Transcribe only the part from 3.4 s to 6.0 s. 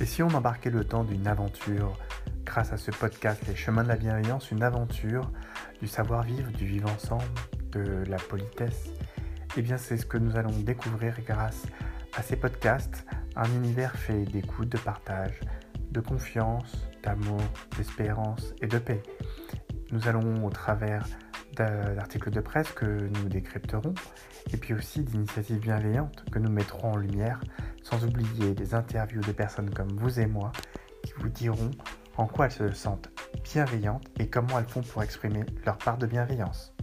Les chemins de la bienveillance, une aventure du